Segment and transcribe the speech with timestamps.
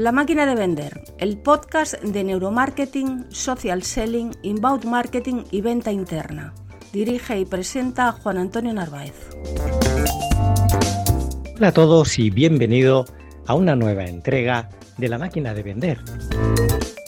[0.00, 6.54] La máquina de vender, el podcast de neuromarketing, social selling, inbound marketing y venta interna.
[6.90, 9.12] Dirige y presenta Juan Antonio Narváez.
[11.54, 13.04] Hola a todos y bienvenido
[13.46, 15.98] a una nueva entrega de La máquina de vender.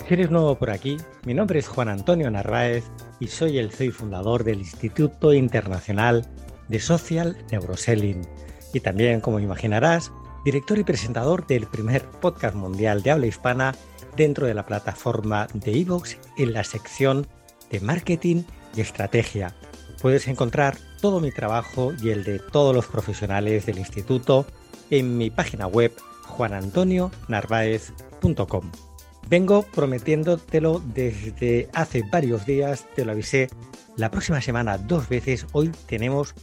[0.06, 2.84] Si eres nuevo por aquí, mi nombre es Juan Antonio Narváez
[3.20, 6.26] y soy el soy fundador del Instituto Internacional
[6.68, 8.20] de Social Neuroselling
[8.74, 10.12] y también, como imaginarás,
[10.44, 13.74] director y presentador del primer podcast mundial de habla hispana
[14.16, 17.26] dentro de la plataforma de Evox en la sección
[17.70, 18.42] de marketing
[18.74, 19.54] y estrategia.
[20.00, 24.46] Puedes encontrar todo mi trabajo y el de todos los profesionales del instituto
[24.90, 25.92] en mi página web
[26.26, 28.72] juanantonionarvaez.com.
[29.28, 33.48] Vengo prometiéndotelo desde hace varios días, te lo avisé
[33.96, 35.46] la próxima semana dos veces.
[35.52, 36.34] Hoy tenemos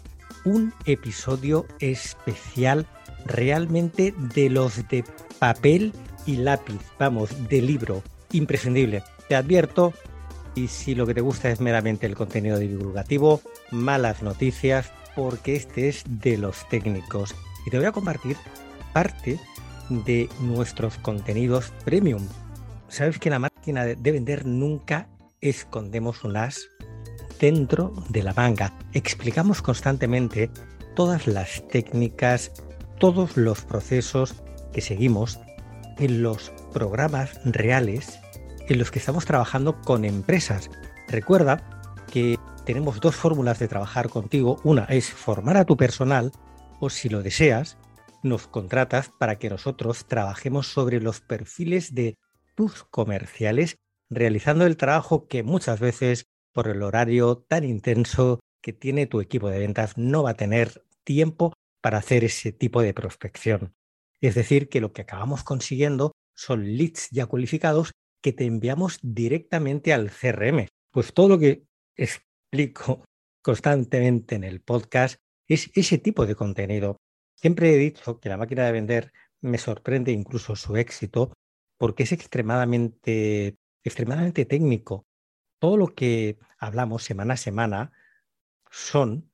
[0.45, 2.87] un episodio especial
[3.29, 5.03] realmente de los de
[5.39, 5.93] papel
[6.25, 9.03] y lápiz, vamos, de libro, imprescindible.
[9.27, 9.93] Te advierto,
[10.55, 13.41] y si lo que te gusta es meramente el contenido divulgativo,
[13.71, 17.35] malas noticias, porque este es de los técnicos.
[17.65, 18.37] Y te voy a compartir
[18.93, 19.39] parte
[19.89, 22.27] de nuestros contenidos premium.
[22.89, 25.07] Sabes que en la máquina de vender nunca
[25.41, 26.69] escondemos un as
[27.39, 28.77] dentro de la manga.
[28.93, 30.49] Explicamos constantemente
[30.95, 32.51] todas las técnicas,
[32.99, 34.35] todos los procesos
[34.73, 35.39] que seguimos
[35.97, 38.19] en los programas reales
[38.67, 40.69] en los que estamos trabajando con empresas.
[41.07, 44.59] Recuerda que tenemos dos fórmulas de trabajar contigo.
[44.63, 46.31] Una es formar a tu personal
[46.79, 47.77] o si lo deseas,
[48.21, 52.17] nos contratas para que nosotros trabajemos sobre los perfiles de
[52.55, 53.77] tus comerciales,
[54.09, 59.49] realizando el trabajo que muchas veces por el horario tan intenso que tiene tu equipo
[59.49, 63.73] de ventas no va a tener tiempo para hacer ese tipo de prospección.
[64.21, 67.91] Es decir, que lo que acabamos consiguiendo son leads ya cualificados
[68.21, 70.67] que te enviamos directamente al CRM.
[70.91, 73.03] Pues todo lo que explico
[73.41, 76.97] constantemente en el podcast es ese tipo de contenido.
[77.35, 81.33] Siempre he dicho que la máquina de vender me sorprende incluso su éxito
[81.77, 85.05] porque es extremadamente, extremadamente técnico.
[85.59, 87.91] Todo lo que hablamos semana a semana
[88.69, 89.28] son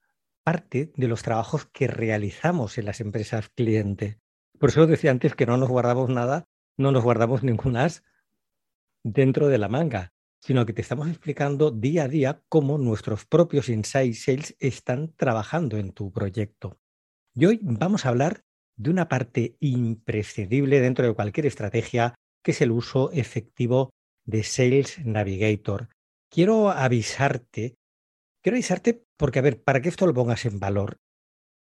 [0.46, 4.20] parte de los trabajos que realizamos en las empresas cliente.
[4.60, 6.48] Por eso decía antes que no nos guardamos nada,
[6.78, 8.04] no nos guardamos ningún as
[9.04, 13.70] dentro de la manga, sino que te estamos explicando día a día cómo nuestros propios
[13.70, 16.80] inside sales están trabajando en tu proyecto.
[17.34, 18.44] Y hoy vamos a hablar
[18.78, 22.14] de una parte imprescindible dentro de cualquier estrategia,
[22.44, 23.90] que es el uso efectivo
[24.26, 25.90] de Sales Navigator.
[26.30, 27.78] Quiero avisarte
[28.46, 30.98] Quiero avisarte porque, a ver, para que esto lo pongas en valor,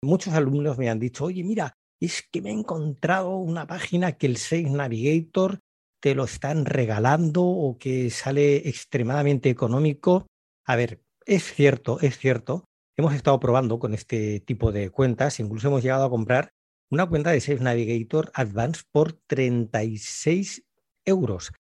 [0.03, 4.27] muchos alumnos me han dicho, oye, mira, es que me he encontrado una página que
[4.27, 5.61] el Sales Navigator
[6.01, 10.27] te lo están regalando o que sale extremadamente económico.
[10.67, 12.65] A ver, es cierto, es cierto.
[12.97, 16.51] Hemos estado probando con este tipo de cuentas, incluso hemos llegado a comprar
[16.91, 20.65] una cuenta de Sales Navigator Advanced por 36
[21.05, 21.53] euros.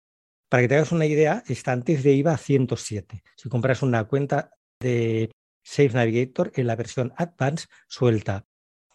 [0.48, 3.22] Para que te hagas una idea, está antes de IVA 107.
[3.36, 5.30] Si compras una cuenta de
[5.62, 8.46] Safe Navigator en la versión Advanced suelta.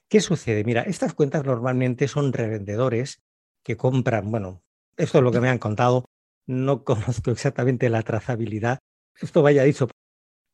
[0.10, 0.64] ¿Qué sucede?
[0.64, 3.22] Mira, estas cuentas normalmente son revendedores
[3.64, 4.64] que compran, bueno,
[4.98, 6.06] esto es lo que me han contado,
[6.48, 8.80] no conozco exactamente la trazabilidad.
[9.20, 9.88] Esto vaya dicho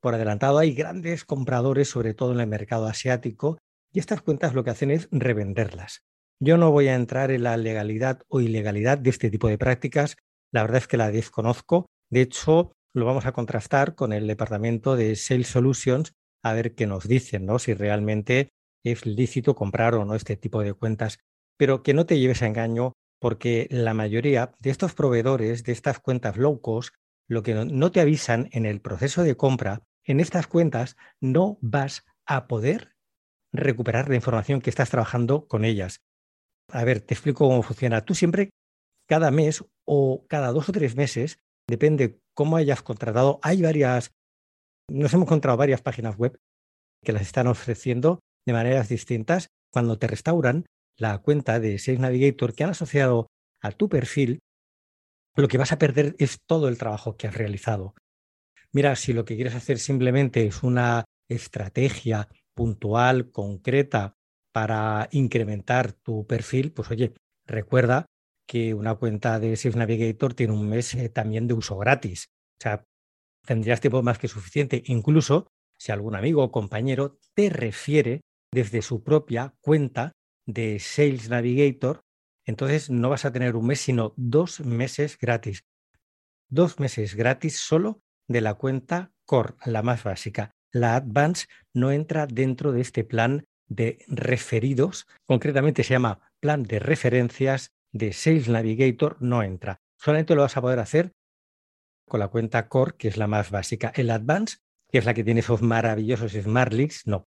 [0.01, 3.59] por adelantado, hay grandes compradores, sobre todo en el mercado asiático,
[3.93, 6.01] y estas cuentas lo que hacen es revenderlas.
[6.39, 10.15] Yo no voy a entrar en la legalidad o ilegalidad de este tipo de prácticas,
[10.51, 11.85] la verdad es que la desconozco.
[12.09, 16.13] De hecho, lo vamos a contrastar con el departamento de Sales Solutions
[16.43, 17.59] a ver qué nos dicen, ¿no?
[17.59, 18.49] Si realmente
[18.83, 21.19] es lícito comprar o no este tipo de cuentas.
[21.57, 25.99] Pero que no te lleves a engaño porque la mayoría de estos proveedores de estas
[25.99, 26.95] cuentas low cost,
[27.27, 32.03] lo que no te avisan en el proceso de compra, en estas cuentas no vas
[32.25, 32.95] a poder
[33.53, 36.01] recuperar la información que estás trabajando con ellas.
[36.69, 38.03] A ver, te explico cómo funciona.
[38.05, 38.49] Tú siempre,
[39.07, 41.37] cada mes o cada dos o tres meses,
[41.67, 43.39] depende cómo hayas contratado.
[43.41, 44.11] Hay varias,
[44.89, 46.37] nos hemos encontrado varias páginas web
[47.03, 49.49] que las están ofreciendo de maneras distintas.
[49.71, 50.65] Cuando te restauran
[50.97, 53.27] la cuenta de Sales Navigator que han asociado
[53.61, 54.39] a tu perfil,
[55.35, 57.95] lo que vas a perder es todo el trabajo que has realizado.
[58.73, 64.15] Mira, si lo que quieres hacer simplemente es una estrategia puntual, concreta,
[64.53, 67.13] para incrementar tu perfil, pues oye,
[67.45, 68.05] recuerda
[68.47, 72.27] que una cuenta de Sales Navigator tiene un mes eh, también de uso gratis.
[72.59, 72.85] O sea,
[73.45, 74.83] tendrías tiempo más que suficiente.
[74.85, 75.47] Incluso
[75.79, 78.21] si algún amigo o compañero te refiere
[78.53, 80.11] desde su propia cuenta
[80.45, 82.01] de Sales Navigator
[82.45, 85.63] entonces no vas a tener un mes, sino dos meses gratis.
[86.49, 90.51] Dos meses gratis solo de la cuenta Core, la más básica.
[90.73, 96.79] La Advance no entra dentro de este plan de referidos, concretamente se llama plan de
[96.79, 99.81] referencias de Sales Navigator, no entra.
[99.97, 101.13] Solamente lo vas a poder hacer
[102.07, 103.91] con la cuenta Core, que es la más básica.
[103.95, 104.57] El Advance,
[104.91, 107.27] que es la que tiene esos maravillosos Smart Links, no.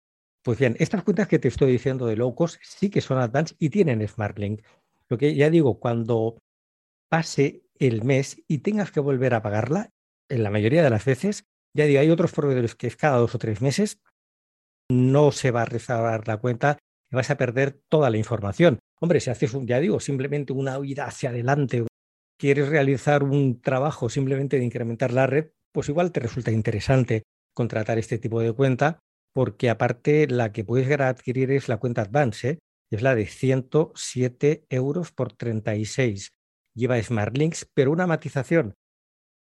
[0.44, 3.56] Pues bien, estas cuentas que te estoy diciendo de low cost sí que son Advance
[3.58, 4.62] y tienen Smart Link.
[5.08, 6.38] Lo que ya digo, cuando
[7.08, 9.90] pase el mes y tengas que volver a pagarla,
[10.28, 11.44] en la mayoría de las veces,
[11.74, 14.00] ya digo, hay otros proveedores que es cada dos o tres meses,
[14.90, 16.78] no se va a restaurar la cuenta
[17.10, 18.78] y vas a perder toda la información.
[19.00, 21.86] Hombre, si haces, un, ya digo, simplemente una huida hacia adelante,
[22.38, 27.22] quieres realizar un trabajo simplemente de incrementar la red, pues igual te resulta interesante
[27.54, 29.00] contratar este tipo de cuenta,
[29.34, 32.58] porque aparte la que puedes adquirir es la cuenta Advance, ¿eh?
[32.90, 36.32] es la de 107 euros por 36.
[36.74, 38.74] Lleva Smart Links, pero una matización.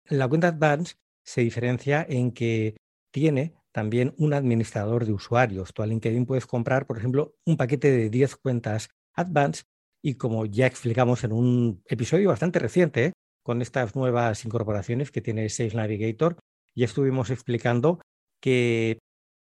[0.08, 2.76] La cuenta Advance se diferencia en que
[3.12, 5.72] tiene también un administrador de usuarios.
[5.74, 9.64] Tú a LinkedIn puedes comprar, por ejemplo, un paquete de 10 cuentas Advance
[10.02, 13.12] y como ya explicamos en un episodio bastante reciente, ¿eh?
[13.42, 16.36] con estas nuevas incorporaciones que tiene Sales Navigator,
[16.74, 18.00] ya estuvimos explicando
[18.40, 18.98] que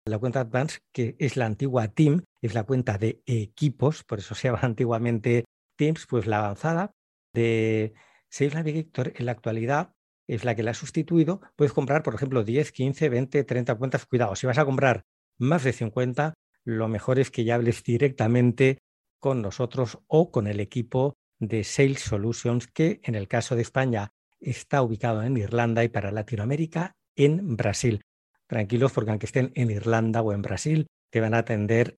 [0.06, 4.36] la cuenta Advance, que es la antigua Team, es la cuenta de equipos, por eso
[4.36, 5.46] se llama antiguamente
[5.78, 6.92] Teams, pues la avanzada
[7.34, 7.94] de
[8.30, 9.92] Sales Navigator en la actualidad
[10.28, 14.06] es la que la ha sustituido, puedes comprar, por ejemplo, 10, 15, 20, 30 cuentas.
[14.06, 15.04] Cuidado, si vas a comprar
[15.38, 16.34] más de 50,
[16.64, 18.80] lo mejor es que ya hables directamente
[19.26, 24.12] con nosotros o con el equipo de Sales Solutions, que en el caso de España
[24.40, 28.04] está ubicado en Irlanda y para Latinoamérica en Brasil.
[28.46, 31.98] Tranquilos porque aunque estén en Irlanda o en Brasil, te van a atender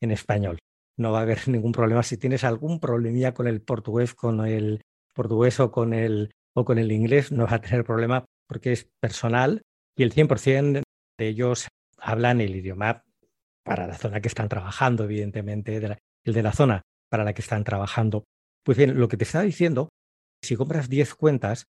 [0.00, 0.58] en español.
[0.96, 2.02] No va a haber ningún problema.
[2.02, 4.82] Si tienes algún problemilla con el portugués, con el
[5.14, 8.88] portugués o con el o con el inglés no va a tener problema porque es
[8.98, 9.62] personal
[9.96, 10.82] y el 100%
[11.18, 11.68] de ellos
[11.98, 13.04] hablan el idioma
[13.62, 15.78] para la zona que están trabajando, evidentemente,
[16.24, 18.24] el de la zona para la que están trabajando.
[18.64, 19.88] Pues bien, lo que te estaba diciendo,
[20.42, 21.66] si compras 10 cuentas,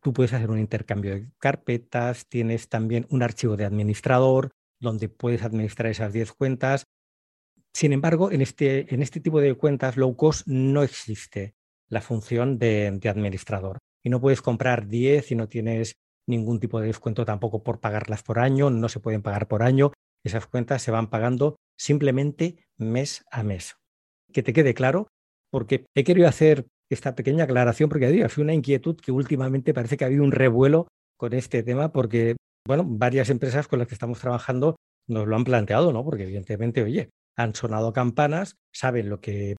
[0.00, 4.50] tú puedes hacer un intercambio de carpetas, tienes también un archivo de administrador
[4.80, 6.84] donde puedes administrar esas 10 cuentas.
[7.72, 11.54] Sin embargo, en este, en este tipo de cuentas low cost no existe
[11.88, 15.94] la función de administrador y no puedes comprar 10 y no tienes
[16.26, 19.92] ningún tipo de descuento tampoco por pagarlas por año, no se pueden pagar por año,
[20.24, 23.76] esas cuentas se van pagando simplemente mes a mes.
[24.32, 25.08] Que te quede claro,
[25.50, 30.04] porque he querido hacer esta pequeña aclaración porque había una inquietud que últimamente parece que
[30.04, 32.36] ha habido un revuelo con este tema porque,
[32.66, 34.76] bueno, varias empresas con las que estamos trabajando
[35.08, 36.04] nos lo han planteado, ¿no?
[36.04, 39.56] Porque evidentemente, oye, han sonado campanas, saben lo que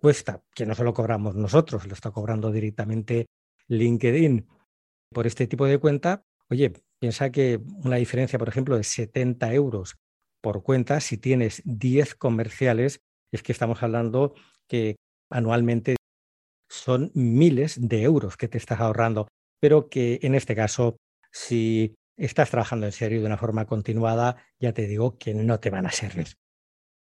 [0.00, 3.26] cuesta, que no se lo cobramos nosotros, lo está cobrando directamente
[3.68, 4.46] LinkedIn
[5.12, 9.96] por este tipo de cuenta, oye, piensa que una diferencia, por ejemplo, de 70 euros
[10.44, 13.00] por cuenta, si tienes 10 comerciales,
[13.32, 14.34] es que estamos hablando
[14.68, 14.96] que
[15.32, 15.96] anualmente
[16.70, 19.26] son miles de euros que te estás ahorrando,
[19.58, 20.98] pero que en este caso,
[21.32, 25.70] si estás trabajando en serio de una forma continuada, ya te digo que no te
[25.70, 26.34] van a servir.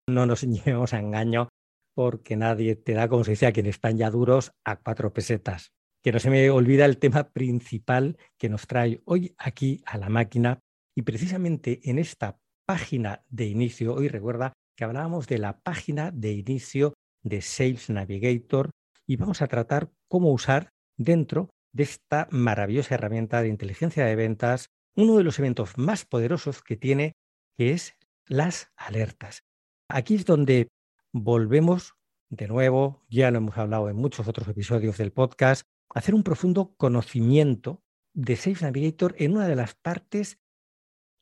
[0.09, 1.49] No nos llevemos a engaño
[1.93, 6.13] porque nadie te da, como se dice aquí en España, duros a cuatro pesetas que
[6.13, 10.59] no se me olvida el tema principal que nos trae hoy aquí a la máquina.
[10.95, 16.33] Y precisamente en esta página de inicio, hoy recuerda que hablábamos de la página de
[16.33, 16.93] inicio
[17.23, 18.71] de Sales Navigator
[19.07, 24.69] y vamos a tratar cómo usar dentro de esta maravillosa herramienta de inteligencia de ventas
[24.95, 27.13] uno de los eventos más poderosos que tiene,
[27.57, 27.95] que es
[28.27, 29.43] las alertas.
[29.89, 30.69] Aquí es donde
[31.11, 31.95] volvemos
[32.29, 36.73] de nuevo, ya lo hemos hablado en muchos otros episodios del podcast, hacer un profundo
[36.77, 37.81] conocimiento
[38.13, 40.37] de Sales Navigator en una de las partes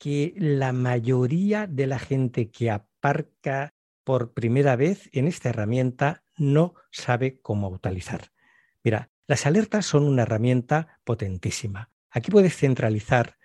[0.03, 6.73] que la mayoría de la gente que aparca por primera vez en esta herramienta no
[6.91, 8.33] sabe cómo utilizar.
[8.83, 11.89] Mira, las alertas son una herramienta potentísima.
[12.09, 13.37] Aquí puedes centralizar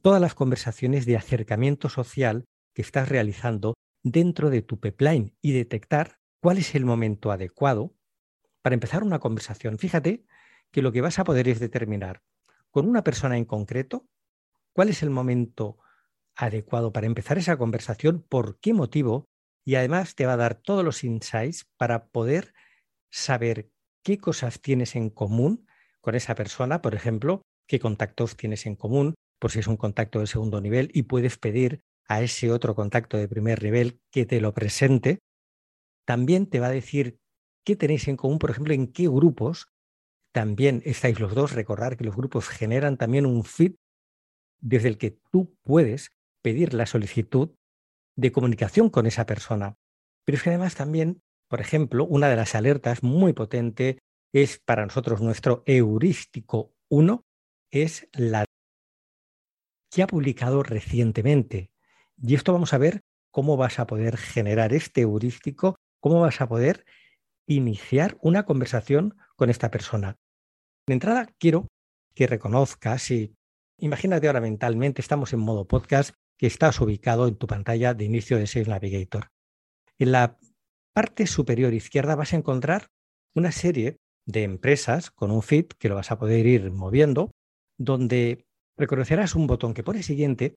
[0.00, 3.74] todas las conversaciones de acercamiento social que estás realizando
[4.04, 7.92] dentro de tu pipeline y detectar cuál es el momento adecuado
[8.62, 9.78] para empezar una conversación.
[9.78, 10.24] Fíjate
[10.70, 12.22] que lo que vas a poder es determinar
[12.70, 14.06] con una persona en concreto
[14.72, 15.78] cuál es el momento
[16.38, 19.26] adecuado para empezar esa conversación, por qué motivo,
[19.66, 22.54] y además te va a dar todos los insights para poder
[23.10, 23.70] saber
[24.04, 25.66] qué cosas tienes en común
[26.00, 30.20] con esa persona, por ejemplo, qué contactos tienes en común, por si es un contacto
[30.20, 34.40] de segundo nivel, y puedes pedir a ese otro contacto de primer nivel que te
[34.40, 35.18] lo presente.
[36.06, 37.18] También te va a decir
[37.64, 39.66] qué tenéis en común, por ejemplo, en qué grupos
[40.32, 41.52] también estáis los dos.
[41.52, 43.74] Recordar que los grupos generan también un feed
[44.60, 46.10] desde el que tú puedes
[46.42, 47.50] pedir la solicitud
[48.16, 49.76] de comunicación con esa persona.
[50.24, 53.98] Pero es que además también, por ejemplo, una de las alertas muy potente
[54.32, 57.24] es para nosotros nuestro heurístico 1,
[57.70, 58.44] es la
[59.90, 61.70] que ha publicado recientemente.
[62.20, 66.48] Y esto vamos a ver cómo vas a poder generar este heurístico, cómo vas a
[66.48, 66.84] poder
[67.46, 70.16] iniciar una conversación con esta persona.
[70.86, 71.68] De entrada, quiero
[72.14, 73.34] que reconozcas y
[73.78, 78.38] imagínate ahora mentalmente, estamos en modo podcast, que estás ubicado en tu pantalla de inicio
[78.38, 79.28] de Sales Navigator.
[79.98, 80.38] En la
[80.94, 82.86] parte superior izquierda vas a encontrar
[83.34, 87.32] una serie de empresas con un feed que lo vas a poder ir moviendo,
[87.78, 90.54] donde reconocerás un botón que pone siguiente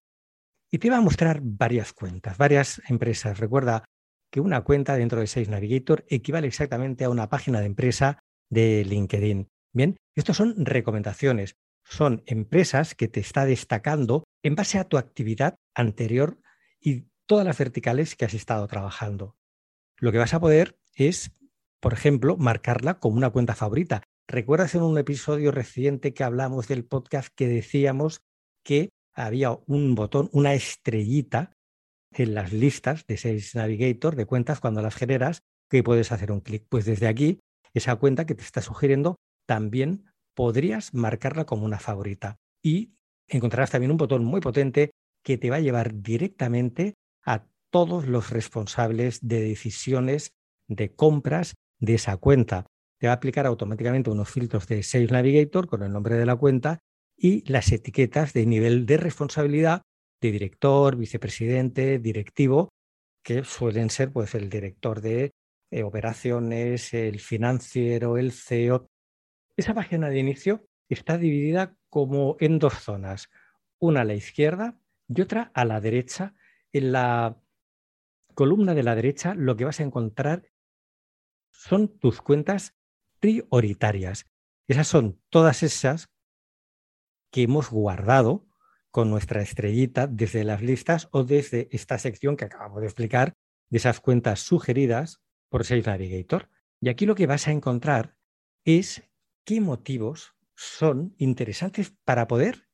[0.71, 3.39] y te va a mostrar varias cuentas, varias empresas.
[3.39, 3.83] Recuerda
[4.31, 8.19] que una cuenta dentro de Sales Navigator equivale exactamente a una página de empresa
[8.49, 9.47] de LinkedIn.
[9.73, 15.55] Bien, estos son recomendaciones, son empresas que te está destacando en base a tu actividad
[15.75, 16.39] anterior
[16.79, 19.35] y todas las verticales que has estado trabajando.
[19.97, 21.31] Lo que vas a poder es,
[21.79, 24.03] por ejemplo, marcarla como una cuenta favorita.
[24.27, 28.21] ¿Recuerdas en un episodio reciente que hablamos del podcast que decíamos
[28.63, 31.53] que había un botón, una estrellita
[32.11, 36.41] en las listas de Sales Navigator de cuentas cuando las generas que puedes hacer un
[36.41, 36.65] clic.
[36.69, 37.39] Pues desde aquí,
[37.73, 42.37] esa cuenta que te está sugiriendo, también podrías marcarla como una favorita.
[42.61, 42.95] Y
[43.37, 44.91] encontrarás también un botón muy potente
[45.23, 50.33] que te va a llevar directamente a todos los responsables de decisiones
[50.67, 52.65] de compras de esa cuenta.
[52.99, 56.35] Te va a aplicar automáticamente unos filtros de Sales Navigator con el nombre de la
[56.35, 56.79] cuenta
[57.17, 59.81] y las etiquetas de nivel de responsabilidad
[60.21, 62.69] de director, vicepresidente, directivo,
[63.23, 65.31] que suelen ser pues el director de
[65.71, 68.87] eh, operaciones, el financiero, el CEO.
[69.55, 73.29] Esa página de inicio está dividida como en dos zonas,
[73.79, 76.33] una a la izquierda y otra a la derecha.
[76.73, 77.41] En la
[78.33, 80.51] columna de la derecha lo que vas a encontrar
[81.51, 82.75] son tus cuentas
[83.19, 84.25] prioritarias.
[84.67, 86.09] Esas son todas esas
[87.31, 88.47] que hemos guardado
[88.89, 93.33] con nuestra estrellita desde las listas o desde esta sección que acabamos de explicar
[93.69, 96.49] de esas cuentas sugeridas por Sales Navigator.
[96.81, 98.17] Y aquí lo que vas a encontrar
[98.65, 99.03] es
[99.45, 102.67] qué motivos son interesantes para poder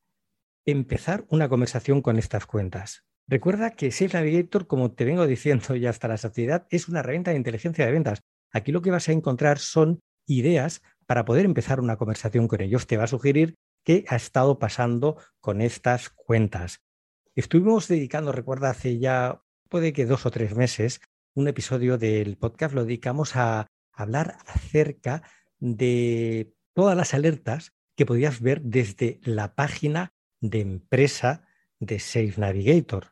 [0.66, 3.06] empezar una conversación con estas cuentas.
[3.26, 7.30] Recuerda que Sales Navigator, como te vengo diciendo ya hasta la saciedad, es una herramienta
[7.30, 8.20] de inteligencia de ventas.
[8.52, 12.86] Aquí lo que vas a encontrar son ideas para poder empezar una conversación con ellos.
[12.86, 13.54] Te va a sugerir
[13.84, 16.80] qué ha estado pasando con estas cuentas.
[17.34, 19.40] Estuvimos dedicando, recuerda, hace ya
[19.70, 21.00] puede que dos o tres meses,
[21.34, 25.22] un episodio del podcast lo dedicamos a hablar acerca
[25.58, 31.48] de todas las alertas que podías ver desde la página de empresa
[31.80, 33.08] de Sales Navigator.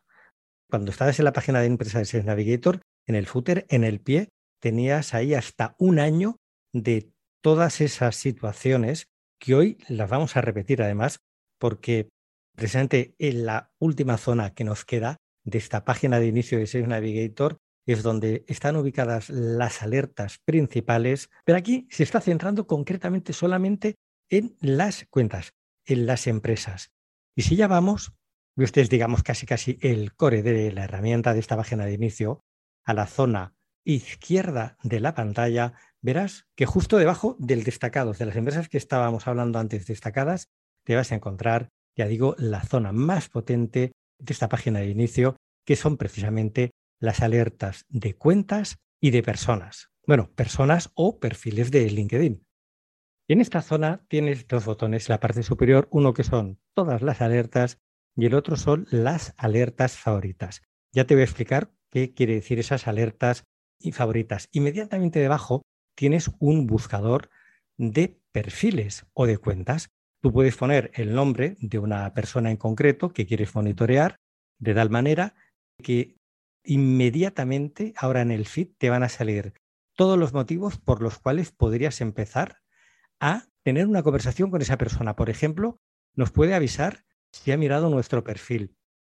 [0.69, 3.99] Cuando estabas en la página de empresa de Sales Navigator, en el footer, en el
[3.99, 4.29] pie,
[4.61, 6.37] tenías ahí hasta un año
[6.71, 9.07] de todas esas situaciones
[9.41, 11.19] que hoy las vamos a repetir además,
[11.59, 12.07] porque
[12.55, 16.87] precisamente en la última zona que nos queda de esta página de inicio de Sales
[16.87, 23.97] Navigator es donde están ubicadas las alertas principales, pero aquí se está centrando concretamente solamente
[24.29, 25.53] en las cuentas,
[25.85, 26.91] en las empresas.
[27.35, 28.13] Y si ya vamos,
[28.55, 32.43] y ustedes digamos casi casi el core de la herramienta de esta página de inicio,
[32.83, 38.35] a la zona izquierda de la pantalla, verás que justo debajo del destacado, de las
[38.35, 40.49] empresas que estábamos hablando antes destacadas,
[40.83, 45.37] te vas a encontrar, ya digo, la zona más potente de esta página de inicio,
[45.65, 49.89] que son precisamente las alertas de cuentas y de personas.
[50.05, 52.46] Bueno, personas o perfiles de LinkedIn.
[53.27, 57.21] Y en esta zona tienes dos botones, la parte superior, uno que son todas las
[57.21, 57.77] alertas
[58.15, 60.63] y el otro son las alertas favoritas.
[60.93, 63.43] Ya te voy a explicar qué quiere decir esas alertas
[63.79, 64.47] y favoritas.
[64.53, 65.61] Inmediatamente debajo
[65.95, 67.29] tienes un buscador
[67.77, 69.89] de perfiles o de cuentas.
[70.21, 74.15] Tú puedes poner el nombre de una persona en concreto que quieres monitorear
[74.57, 75.35] de tal manera
[75.83, 76.15] que
[76.63, 79.53] inmediatamente ahora en el feed te van a salir
[79.95, 82.59] todos los motivos por los cuales podrías empezar
[83.19, 85.15] a tener una conversación con esa persona.
[85.15, 85.79] Por ejemplo,
[86.15, 88.75] nos puede avisar si ha mirado nuestro perfil,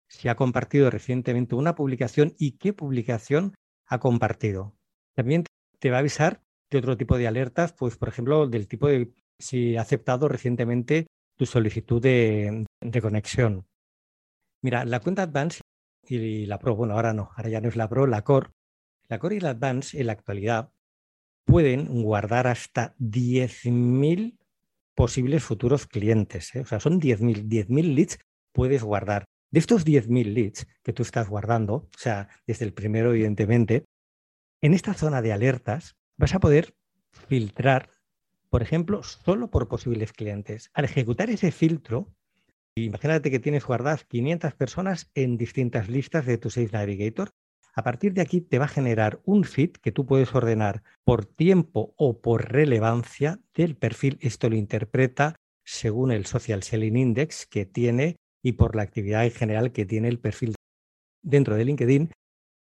[0.07, 3.53] si ha compartido recientemente una publicación y qué publicación
[3.85, 4.75] ha compartido.
[5.15, 5.45] También
[5.79, 9.13] te va a avisar de otro tipo de alertas, pues por ejemplo, del tipo de
[9.39, 12.65] si ha aceptado recientemente tu solicitud de,
[13.01, 13.65] conexión.
[14.61, 15.61] Mira, la cuenta Advance
[16.05, 18.51] y la Pro, bueno, ahora no, ahora ya no es la Pro, la Core.
[19.07, 20.71] La Core y la Advance en la actualidad
[21.49, 24.37] pueden guardar hasta 10.000
[24.95, 26.53] posibles futuros clientes.
[26.55, 26.59] ¿eh?
[26.59, 28.19] O sea, son 10.000, 10.000 leads
[28.53, 29.25] puedes guardar.
[29.49, 33.85] De estos 10.000 leads que tú estás guardando, o sea, desde el primero, evidentemente,
[34.61, 36.75] en esta zona de alertas vas a poder
[37.27, 37.89] filtrar,
[38.49, 40.69] por ejemplo, solo por posibles clientes.
[40.75, 42.13] Al ejecutar ese filtro,
[42.75, 47.31] imagínate que tienes guardadas 500 personas en distintas listas de tu Sales Navigator.
[47.73, 51.25] A partir de aquí te va a generar un feed que tú puedes ordenar por
[51.25, 54.17] tiempo o por relevancia del perfil.
[54.21, 59.31] Esto lo interpreta según el Social Selling Index que tiene y por la actividad en
[59.31, 60.55] general que tiene el perfil
[61.21, 62.11] dentro de LinkedIn,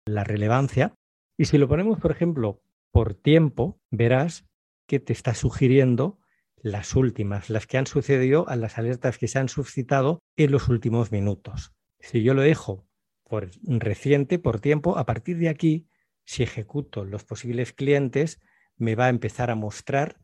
[0.06, 0.94] la relevancia.
[1.38, 4.46] Y si lo ponemos, por ejemplo, por tiempo, verás
[4.88, 6.20] que te está sugiriendo
[6.58, 10.68] las últimas, las que han sucedido a las alertas que se han suscitado en los
[10.68, 11.74] últimos minutos.
[12.00, 12.86] Si yo lo dejo
[13.32, 15.88] por reciente, por tiempo, a partir de aquí,
[16.26, 18.42] si ejecuto los posibles clientes,
[18.76, 20.20] me va a empezar a mostrar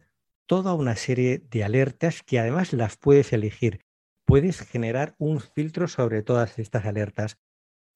[0.46, 3.86] toda una serie de alertas que además las puedes elegir.
[4.26, 7.38] Puedes generar un filtro sobre todas estas alertas.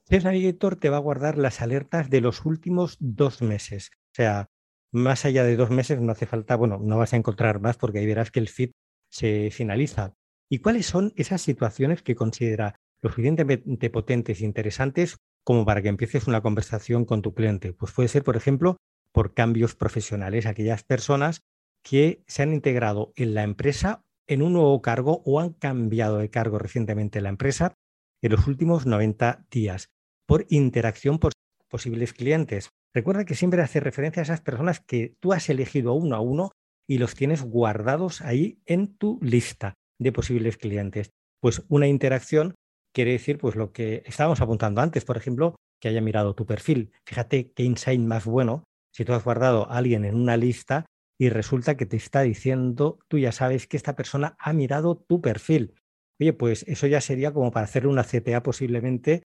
[0.06, 3.92] Sales Navigator te va a guardar las alertas de los últimos dos meses.
[3.94, 4.50] O sea,
[4.94, 8.00] más allá de dos meses no hace falta, bueno, no vas a encontrar más porque
[8.00, 8.72] ahí verás que el feed
[9.10, 10.14] se finaliza.
[10.48, 15.90] ¿Y cuáles son esas situaciones que considera lo suficientemente potentes e interesantes como para que
[15.90, 17.74] empieces una conversación con tu cliente?
[17.74, 18.78] Pues puede ser, por ejemplo,
[19.12, 21.42] por cambios profesionales, aquellas personas
[21.84, 26.30] que se han integrado en la empresa en un nuevo cargo o han cambiado de
[26.30, 27.74] cargo recientemente en la empresa
[28.22, 29.90] en los últimos 90 días
[30.28, 31.34] por interacción por
[31.68, 32.70] posibles clientes.
[32.94, 36.52] Recuerda que siempre hace referencia a esas personas que tú has elegido uno a uno
[36.88, 41.10] y los tienes guardados ahí en tu lista de posibles clientes.
[41.42, 42.56] Pues una interacción
[42.94, 46.92] quiere decir pues lo que estábamos apuntando antes, por ejemplo, que haya mirado tu perfil.
[47.06, 50.86] Fíjate qué insight más bueno si tú has guardado a alguien en una lista
[51.20, 55.22] y resulta que te está diciendo, tú ya sabes que esta persona ha mirado tu
[55.22, 55.76] perfil.
[56.20, 59.24] Oye, pues eso ya sería como para hacer una CTA posiblemente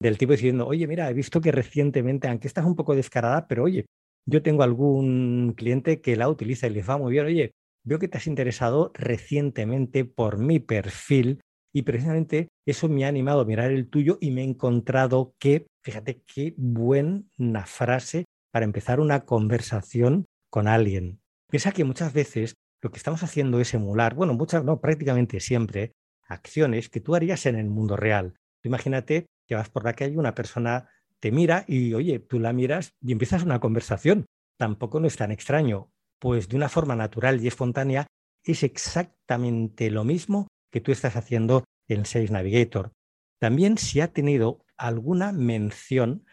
[0.00, 3.64] del tipo diciendo, oye, mira, he visto que recientemente, aunque estás un poco descarada, pero
[3.64, 3.86] oye,
[4.28, 7.52] yo tengo algún cliente que la utiliza y les va muy bien, oye,
[7.84, 11.40] veo que te has interesado recientemente por mi perfil
[11.76, 15.66] y precisamente eso me ha animado a mirar el tuyo y me he encontrado que,
[15.84, 21.20] fíjate qué buena frase para empezar una conversación con alguien.
[21.50, 25.92] Piensa que muchas veces lo que estamos haciendo es emular, bueno, muchas, no, prácticamente siempre,
[26.26, 28.38] acciones que tú harías en el mundo real.
[28.64, 30.88] Imagínate que vas por la calle, una persona
[31.20, 34.24] te mira y, oye, tú la miras y empiezas una conversación.
[34.58, 38.06] Tampoco no es tan extraño, pues de una forma natural y espontánea
[38.44, 42.92] es exactamente lo mismo que tú estás haciendo en Sales Navigator.
[43.38, 46.24] También si ha tenido alguna mención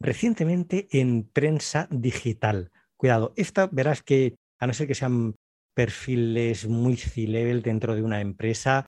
[0.00, 2.70] recientemente en prensa digital.
[2.96, 5.34] Cuidado, esta verás que, a no ser que sean
[5.74, 8.86] perfiles muy C-level dentro de una empresa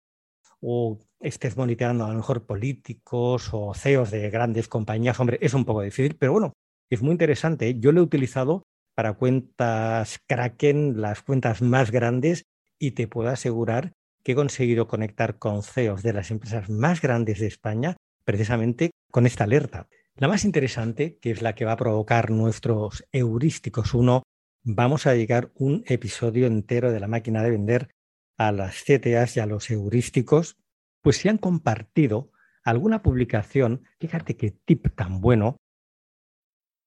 [0.60, 5.64] o estés monitoreando a lo mejor políticos o CEOs de grandes compañías, hombre, es un
[5.64, 6.52] poco difícil, pero bueno,
[6.90, 7.78] es muy interesante.
[7.78, 8.64] Yo lo he utilizado
[8.96, 12.44] para cuentas Kraken, las cuentas más grandes,
[12.78, 17.38] y te puedo asegurar que he conseguido conectar con CEOs de las empresas más grandes
[17.40, 19.88] de España precisamente con esta alerta.
[20.16, 24.22] La más interesante, que es la que va a provocar nuestros heurísticos uno,
[24.62, 27.88] vamos a dedicar un episodio entero de la máquina de vender
[28.36, 30.56] a las CTAs y a los heurísticos,
[31.02, 32.30] pues si han compartido
[32.62, 35.56] alguna publicación, fíjate qué tip tan bueno,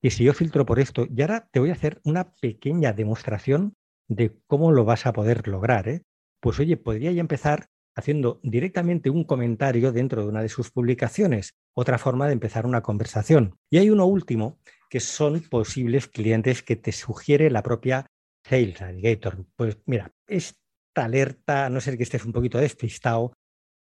[0.02, 3.74] y si yo filtro por esto, y ahora te voy a hacer una pequeña demostración
[4.10, 5.88] de cómo lo vas a poder lograr.
[5.88, 6.02] ¿eh?
[6.44, 11.54] Pues oye, podría ya empezar haciendo directamente un comentario dentro de una de sus publicaciones,
[11.74, 13.56] otra forma de empezar una conversación.
[13.72, 18.08] Y hay uno último, que son posibles clientes que te sugiere la propia
[18.46, 19.46] Sales Navigator.
[19.56, 20.58] Pues mira, esta
[20.96, 23.32] alerta, a no ser que estés un poquito despistado,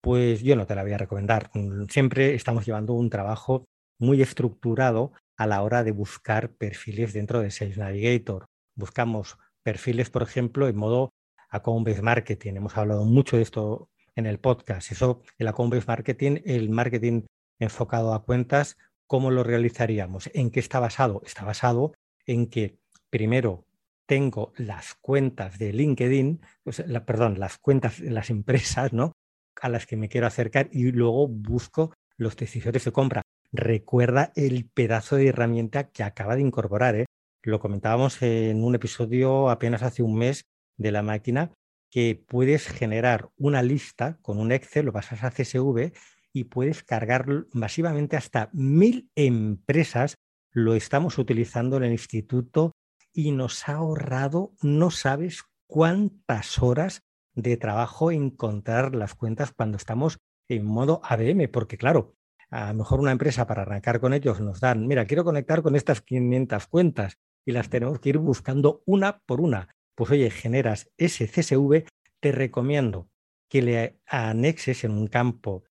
[0.03, 1.53] pues yo no te la voy a recomendar.
[1.89, 3.67] Siempre estamos llevando un trabajo
[4.01, 8.47] muy estructurado a la hora de buscar perfiles dentro de Sales Navigator.
[8.77, 11.11] Buscamos perfiles, por ejemplo, en modo
[11.51, 12.55] account-based marketing.
[12.55, 14.91] Hemos hablado mucho de esto en el podcast.
[14.93, 17.23] Eso, el account-based marketing, el marketing
[17.59, 20.31] enfocado a cuentas, ¿cómo lo realizaríamos?
[20.35, 21.23] ¿En qué está basado?
[21.25, 21.93] Está basado
[22.27, 22.79] en que
[23.11, 23.65] primero
[24.07, 29.13] tengo las cuentas de LinkedIn, pues, perdón, las cuentas de las empresas, ¿no?
[29.61, 33.23] A las que me quiero acercar y luego busco los decisores de compra.
[33.53, 37.07] Recuerda el pedazo de herramienta que acaba de incorporar, ¿eh?
[37.43, 40.43] Lo comentábamos en un episodio apenas hace un mes
[40.79, 41.53] de la máquina
[41.91, 45.93] que puedes generar una lista con un Excel, lo pasas a CSV
[46.33, 50.17] y puedes cargar masivamente hasta mil empresas.
[50.53, 52.73] Lo estamos utilizando en el instituto
[53.13, 57.03] y nos ha ahorrado, no sabes cuántas horas
[57.35, 62.15] de trabajo encontrar las cuentas cuando estamos en modo ADM, porque claro,
[62.51, 65.77] a lo mejor una empresa para arrancar con ellos nos dan, mira, quiero conectar con
[65.77, 69.69] estas 500 cuentas y las tenemos que ir buscando una por una.
[69.99, 71.85] Pues oye, generas ese CSV,
[72.21, 73.09] te recomiendo
[73.51, 75.65] que le anexes en un campo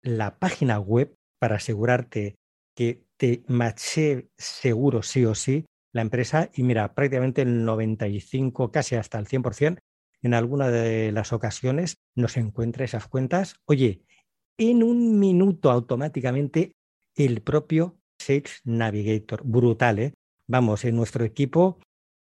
[0.00, 2.36] la página web para asegurarte
[2.74, 8.94] que te mache seguro sí o sí la empresa y mira, prácticamente el 95, casi
[8.94, 9.76] hasta el 100%,
[10.22, 13.56] en alguna de las ocasiones nos encuentra esas cuentas.
[13.66, 14.00] Oye,
[14.56, 16.72] en un minuto automáticamente
[17.14, 19.42] el propio Sales Navigator.
[19.44, 20.14] Brutal, ¿eh?
[20.46, 21.78] Vamos, en nuestro equipo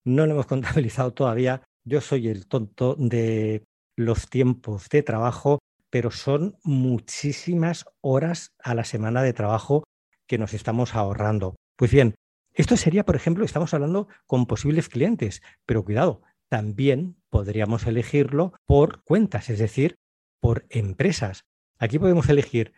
[0.09, 1.63] no lo hemos contabilizado todavía.
[1.85, 3.65] Yo soy el tonto de
[3.97, 5.59] los tiempos de trabajo,
[5.91, 9.85] pero son muchísimas horas a la semana de trabajo
[10.27, 11.57] que nos estamos ahorrando.
[11.77, 12.15] Pues bien,
[12.53, 19.03] esto sería, por ejemplo, estamos hablando con posibles clientes, pero cuidado, también podríamos elegirlo por
[19.05, 19.97] cuentas, es decir,
[20.41, 21.43] por empresas.
[21.79, 22.73] Aquí podemos elegir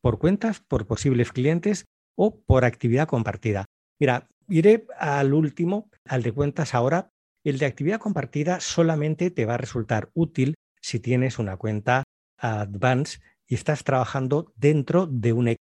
[0.00, 3.64] por cuentas, por posibles clientes o por actividad compartida.
[3.98, 7.10] Mira, iré al último, al de cuentas ahora.
[7.44, 12.04] El de actividad compartida solamente te va a resultar útil si tienes una cuenta
[12.36, 15.62] Advance y estás trabajando dentro de un equipo.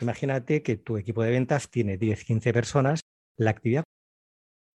[0.00, 3.00] Imagínate que tu equipo de ventas tiene 10, 15 personas.
[3.36, 3.84] La actividad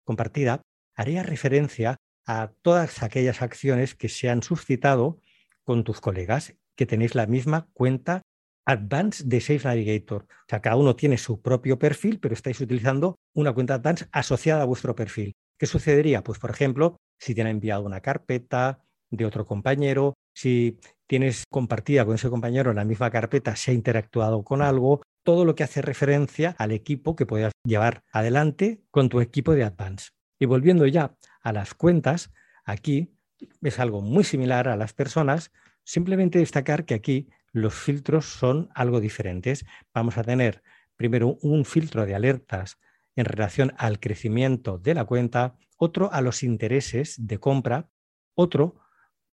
[0.03, 0.61] compartida
[0.95, 5.21] haría referencia a todas aquellas acciones que se han suscitado
[5.63, 8.21] con tus colegas que tenéis la misma cuenta
[8.65, 10.23] Advanced de Sales Navigator.
[10.23, 14.63] O sea, cada uno tiene su propio perfil, pero estáis utilizando una cuenta Advanced asociada
[14.63, 15.33] a vuestro perfil.
[15.57, 16.23] ¿Qué sucedería?
[16.23, 22.05] Pues, por ejemplo, si te han enviado una carpeta de otro compañero, si tienes compartida
[22.05, 25.81] con ese compañero la misma carpeta, se ha interactuado con algo, todo lo que hace
[25.81, 30.09] referencia al equipo que puedas llevar adelante con tu equipo de Advance.
[30.39, 32.31] Y volviendo ya a las cuentas,
[32.63, 33.13] aquí
[33.61, 35.51] es algo muy similar a las personas,
[35.83, 39.65] simplemente destacar que aquí los filtros son algo diferentes.
[39.93, 40.63] Vamos a tener
[40.95, 42.77] primero un filtro de alertas
[43.15, 47.89] en relación al crecimiento de la cuenta, otro a los intereses de compra,
[48.35, 48.79] otro,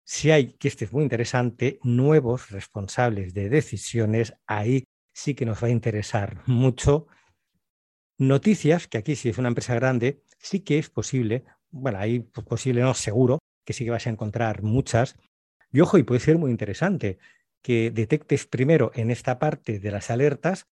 [0.03, 5.61] si hay, que este es muy interesante, nuevos responsables de decisiones, ahí sí que nos
[5.61, 7.07] va a interesar mucho.
[8.17, 12.47] Noticias, que aquí si es una empresa grande, sí que es posible, bueno, ahí pues,
[12.47, 15.17] posible no, seguro, que sí que vas a encontrar muchas.
[15.71, 17.19] Y ojo, y puede ser muy interesante
[17.61, 20.67] que detectes primero en esta parte de las alertas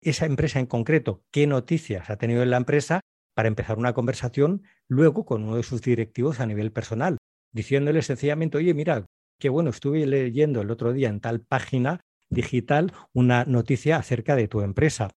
[0.00, 3.00] esa empresa en concreto, qué noticias ha tenido en la empresa
[3.34, 7.18] para empezar una conversación luego con uno de sus directivos a nivel personal,
[7.52, 9.06] diciéndole sencillamente, oye, mira,
[9.38, 14.48] qué bueno, estuve leyendo el otro día en tal página digital una noticia acerca de
[14.48, 15.10] tu empresa.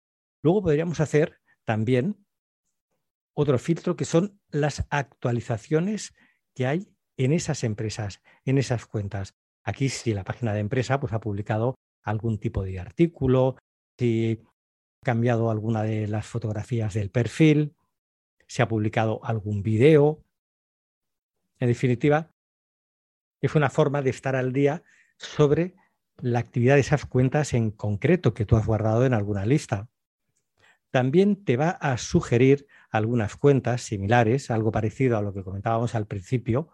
[0.42, 2.24] Luego podríamos hacer también
[3.34, 6.14] otro filtro que son las actualizaciones
[6.54, 9.34] que hay en esas empresas, en esas cuentas.
[9.66, 11.74] Aquí si la página de empresa pues, ha publicado
[12.04, 13.56] algún tipo de artículo,
[13.98, 14.40] si
[15.02, 17.74] ha cambiado alguna de las fotografías del perfil,
[18.46, 20.22] si ha publicado algún video.
[21.58, 22.30] En definitiva,
[23.40, 24.84] es una forma de estar al día
[25.18, 25.74] sobre
[26.18, 29.88] la actividad de esas cuentas en concreto que tú has guardado en alguna lista.
[30.92, 36.06] También te va a sugerir algunas cuentas similares, algo parecido a lo que comentábamos al
[36.06, 36.70] principio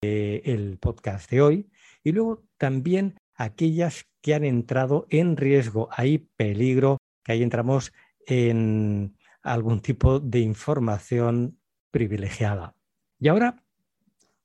[0.00, 1.70] del podcast de hoy,
[2.06, 7.92] y luego también aquellas que han entrado en riesgo, hay peligro, que ahí entramos
[8.28, 11.58] en algún tipo de información
[11.90, 12.76] privilegiada.
[13.18, 13.64] Y ahora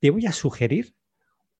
[0.00, 0.96] te voy a sugerir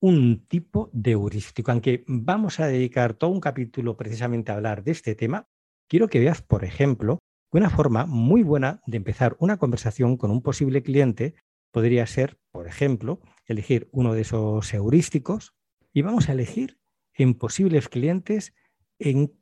[0.01, 1.71] un tipo de heurístico.
[1.71, 5.47] Aunque vamos a dedicar todo un capítulo precisamente a hablar de este tema,
[5.87, 7.21] quiero que veas, por ejemplo,
[7.53, 11.37] que una forma muy buena de empezar una conversación con un posible cliente
[11.71, 15.55] podría ser, por ejemplo, elegir uno de esos heurísticos
[15.93, 16.79] y vamos a elegir
[17.15, 18.55] en posibles clientes
[18.99, 19.33] en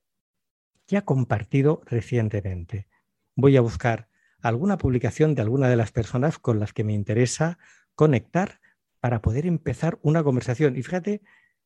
[0.87, 2.89] que ha compartido recientemente.
[3.37, 4.09] Voy a buscar
[4.43, 7.59] alguna publicación de alguna de las personas con las que me interesa
[7.95, 8.61] conectar
[8.99, 10.77] para poder empezar una conversación.
[10.77, 11.23] Y fíjate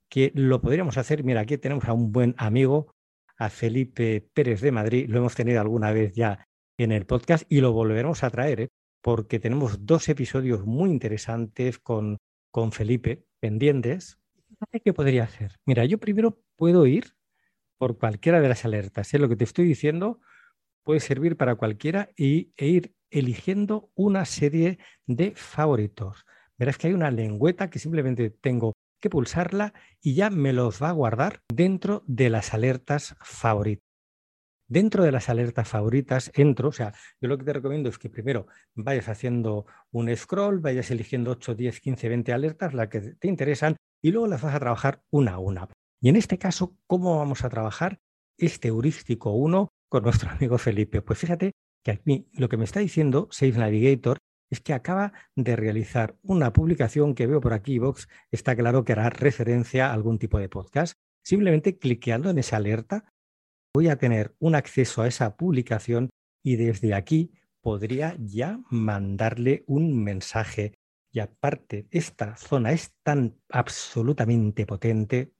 [0.09, 2.95] que lo podríamos hacer, mira, aquí tenemos a un buen amigo,
[3.37, 6.47] a Felipe Pérez de Madrid, lo hemos tenido alguna vez ya
[6.79, 8.69] en el podcast y lo volveremos a traer, ¿eh?
[9.03, 12.19] porque tenemos dos episodios muy interesantes con,
[12.51, 14.19] con Felipe pendientes.
[14.71, 15.57] ¿Qué podría hacer?
[15.65, 17.15] Mira, yo primero puedo ir
[17.79, 19.13] por cualquiera de las alertas.
[19.15, 19.19] ¿eh?
[19.19, 20.21] Lo que te estoy diciendo
[20.83, 26.25] puede servir para cualquiera y, e ir eligiendo una serie de favoritos
[26.59, 30.91] verás que hay una lengüeta que simplemente tengo que pulsarla y ya me los va
[30.91, 33.85] a guardar dentro de las alertas favoritas.
[34.67, 38.09] Dentro de las alertas favoritas entro, o sea, yo lo que te recomiendo es que
[38.09, 43.29] primero vayas haciendo un scroll, vayas eligiendo 8, 10, 15, 20 alertas, las que te
[43.29, 45.69] interesan, y luego las vas a trabajar una a una.
[46.03, 48.01] Y en este caso, ¿cómo vamos a trabajar
[48.37, 51.01] este heurístico 1 con nuestro amigo Felipe?
[51.01, 54.19] Pues fíjate que aquí lo que me está diciendo Safe Navigator
[54.51, 58.93] es que acaba de realizar una publicación que veo por aquí, Vox, está claro que
[58.93, 60.99] hará referencia a algún tipo de podcast.
[61.25, 63.11] Simplemente cliqueando en esa alerta,
[63.75, 66.11] voy a tener un acceso a esa publicación
[66.45, 70.75] y desde aquí podría ya mandarle un mensaje.
[71.15, 75.33] Y aparte, esta zona es tan absolutamente potente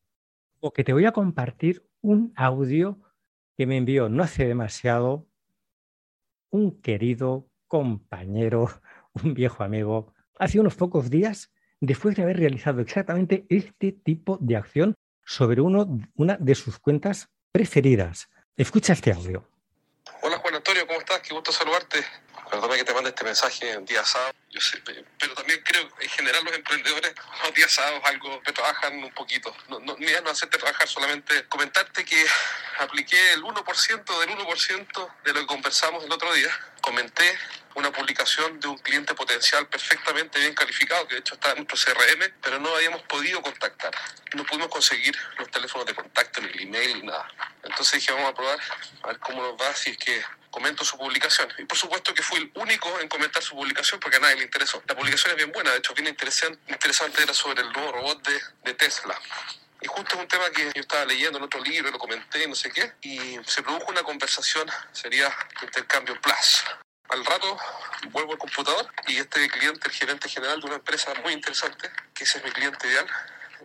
[0.73, 3.01] que te voy a compartir un audio
[3.57, 5.27] que me envió no hace demasiado
[6.51, 8.71] un querido compañero,
[9.25, 14.57] un viejo amigo, hace unos pocos días, después de haber realizado exactamente este tipo de
[14.57, 18.31] acción sobre uno, una de sus cuentas preferidas.
[18.57, 19.45] Escucha este audio.
[20.23, 21.21] Hola Juan Antonio, ¿cómo estás?
[21.21, 21.99] Qué gusto saludarte.
[22.55, 24.33] Perdóname que te mande este mensaje en día sábado.
[24.49, 24.81] Yo sé,
[25.19, 27.13] pero también creo en general los emprendedores
[27.43, 29.53] los días sábados algo me trabajan un poquito.
[29.69, 32.25] No, no, no hacerte trabajar, solamente comentarte que
[32.79, 36.49] apliqué el 1% del 1% de lo que conversamos el otro día.
[36.81, 37.25] Comenté
[37.75, 41.93] una publicación de un cliente potencial perfectamente bien calificado, que de hecho está en nuestro
[41.93, 43.93] CRM, pero no habíamos podido contactar.
[44.37, 47.29] No pudimos conseguir los teléfonos de contacto, ni el email, ni nada.
[47.65, 48.61] Entonces dije, vamos a probar,
[49.03, 50.23] a ver cómo nos va, si es que
[50.55, 51.49] comento su publicación.
[51.59, 54.45] Y por supuesto que fui el único en comentar su publicación porque a nadie le
[54.45, 54.81] interesó.
[54.87, 58.41] La publicación es bien buena, de hecho, bien interesante, era sobre el nuevo robot de,
[58.63, 59.21] de Tesla.
[59.81, 62.55] Y justo es un tema que yo estaba leyendo en otro libro, lo comenté, no
[62.55, 65.29] sé qué, y se produjo una conversación, sería
[65.61, 66.63] intercambio plus.
[67.09, 67.59] Al rato
[68.11, 72.23] vuelvo al computador y este cliente, el gerente general de una empresa muy interesante, que
[72.23, 73.07] ese es mi cliente ideal,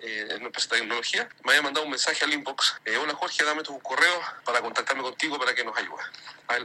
[0.01, 2.75] eh, en una empresa de tecnología, me había mandado un mensaje al inbox.
[2.85, 6.03] Eh, Hola Jorge, dame tu correo para contactarme contigo para que nos ayude.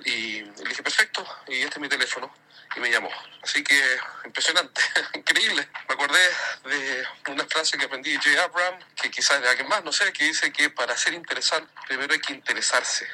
[0.07, 2.33] Y le dije, perfecto, y este es mi teléfono.
[2.77, 3.11] Y me llamó.
[3.43, 3.81] Así que
[4.25, 4.81] impresionante,
[5.15, 5.69] increíble.
[5.89, 6.19] Me acordé
[6.65, 10.13] de una frase que aprendí de Jay Abraham, que quizás de alguien más, no sé,
[10.13, 13.07] que dice que para ser interesante primero hay que interesarse.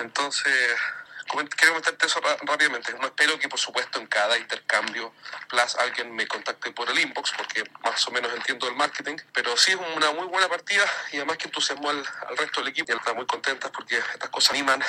[0.00, 0.76] Entonces,
[1.56, 2.92] quiero comentarte eso rápidamente.
[3.00, 5.12] No espero que, por supuesto, en cada intercambio
[5.48, 9.56] Plus alguien me contacte por el inbox, porque más o menos entiendo el marketing, pero
[9.56, 12.04] sí es una muy buena partida y además que entusiasmó al,
[12.36, 14.80] resto del equipo están muy contentas porque estas cosas animan.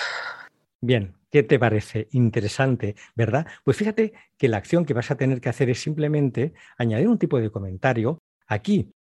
[0.80, 2.08] Bien, ¿qué te parece?
[2.12, 3.46] Interesante, ¿verdad?
[3.64, 7.20] Pues fíjate que la acción que vas a tener que hacer es simplemente añadir un
[7.20, 8.20] tipo de comentario.
[8.48, 8.92] Aquí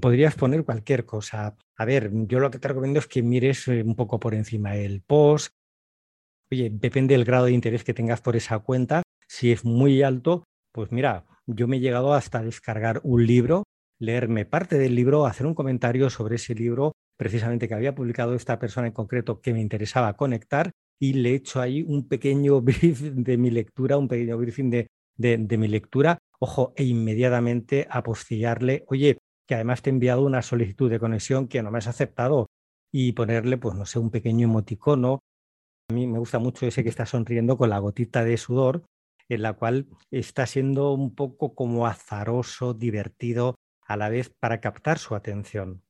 [0.00, 1.56] podrías poner cualquier cosa.
[1.76, 4.76] A ver, yo lo que te recomiendo es que mires eh, un poco por encima
[4.76, 5.52] el post,
[6.52, 9.02] Oye, depende del grado de interés que tengas por esa cuenta.
[9.28, 13.62] Si es muy alto, pues mira, yo me he llegado hasta descargar un libro,
[14.00, 18.58] leerme parte del libro, hacer un comentario sobre ese libro, precisamente que había publicado esta
[18.58, 23.00] persona en concreto que me interesaba conectar y le he hecho ahí un pequeño brief
[23.00, 29.18] de mi lectura, un pequeño briefing de, de, mi lectura, ojo, e inmediatamente apostillarle, oye,
[29.46, 32.46] que además te he enviado una solicitud de conexión que no me has aceptado
[32.92, 35.20] y ponerle, pues no sé, un pequeño emoticono
[35.90, 38.84] a mí me gusta mucho ese que está sonriendo con la gotita de sudor,
[39.28, 44.98] en la cual está siendo un poco como azaroso, divertido, a la vez para captar
[44.98, 45.82] su atención.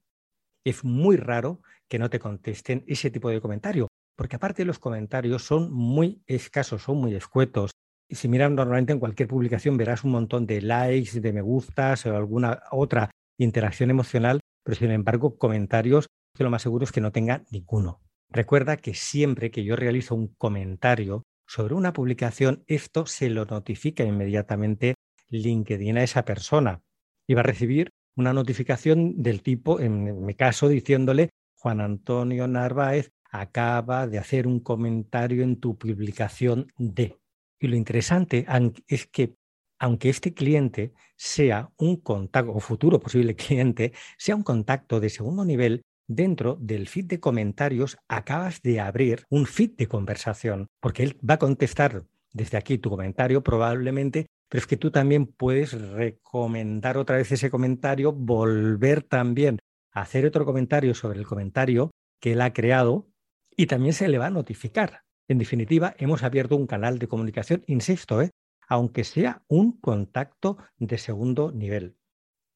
[0.64, 5.42] Es muy raro que no te contesten ese tipo de comentario, porque aparte los comentarios
[5.44, 7.70] son muy escasos, son muy escuetos.
[8.08, 12.06] Y si miras normalmente en cualquier publicación verás un montón de likes, de me gustas
[12.06, 17.02] o alguna otra interacción emocional, pero sin embargo comentarios que lo más seguro es que
[17.02, 18.00] no tenga ninguno.
[18.30, 24.04] Recuerda que siempre que yo realizo un comentario sobre una publicación, esto se lo notifica
[24.04, 24.94] inmediatamente
[25.30, 26.80] LinkedIn a esa persona
[27.26, 33.10] y va a recibir una notificación del tipo, en mi caso, diciéndole, Juan Antonio Narváez
[33.30, 37.18] acaba de hacer un comentario en tu publicación de.
[37.58, 38.46] Y lo interesante
[38.88, 39.34] es que
[39.78, 45.44] aunque este cliente sea un contacto o futuro posible cliente, sea un contacto de segundo
[45.44, 51.16] nivel, dentro del feed de comentarios acabas de abrir un feed de conversación, porque él
[51.28, 56.96] va a contestar desde aquí tu comentario probablemente, pero es que tú también puedes recomendar
[56.96, 59.60] otra vez ese comentario, volver también
[59.92, 63.08] a hacer otro comentario sobre el comentario que él ha creado
[63.56, 65.02] y también se le va a notificar.
[65.28, 68.30] En definitiva, hemos abierto un canal de comunicación, insisto, ¿eh?
[68.66, 71.96] aunque sea un contacto de segundo nivel.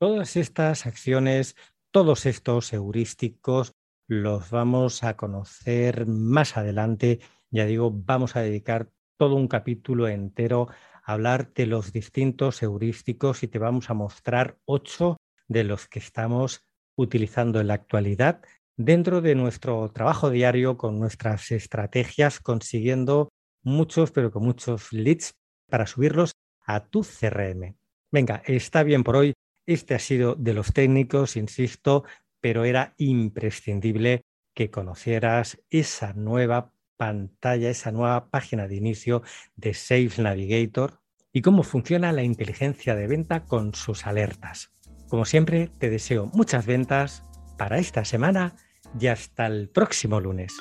[0.01, 1.55] Todas estas acciones
[1.95, 3.77] todos estos heurísticos
[4.09, 7.21] los vamos a conocer más adelante.
[7.51, 10.67] Ya digo, vamos a dedicar todo un capítulo entero
[11.05, 16.01] a hablar de los distintos heurísticos y te vamos a mostrar ocho de los que
[16.01, 18.43] estamos utilizando en la actualidad
[18.77, 23.29] dentro de nuestro trabajo diario con nuestras estrategias, consiguiendo
[23.63, 25.35] muchos, pero con muchos leads
[25.71, 26.33] para subirlos
[26.67, 27.77] a tu CRM.
[28.11, 29.33] Venga, está bien por hoy.
[29.67, 32.05] Este ha sido de los técnicos, insisto,
[32.41, 34.23] pero era imprescindible
[34.55, 39.23] que conocieras esa nueva pantalla, esa nueva página de inicio
[39.57, 41.01] de Sales Navigator
[41.33, 44.71] y cómo funciona la inteligencia de venta con sus alertas.
[45.09, 47.25] Como siempre, te deseo muchas ventas
[47.59, 48.57] para esta semana
[49.01, 50.55] y hasta el próximo lunes.